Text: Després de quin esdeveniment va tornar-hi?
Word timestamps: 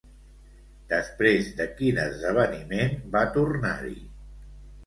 Després 0.93 1.51
de 1.59 1.67
quin 1.81 2.01
esdeveniment 2.05 2.99
va 3.17 3.23
tornar-hi? 3.37 3.97